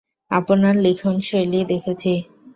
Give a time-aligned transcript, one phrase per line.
[0.31, 2.13] আপনার লিখনশৈলি দেখেছি!